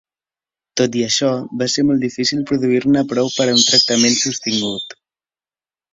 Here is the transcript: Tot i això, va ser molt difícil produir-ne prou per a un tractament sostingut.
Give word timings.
Tot 0.79 0.95
i 1.01 1.03
això, 1.07 1.29
va 1.59 1.67
ser 1.75 1.85
molt 1.89 2.07
difícil 2.07 2.41
produir-ne 2.53 3.07
prou 3.15 3.31
per 3.37 3.47
a 3.51 3.55
un 3.59 3.65
tractament 3.69 4.19
sostingut. 4.23 5.01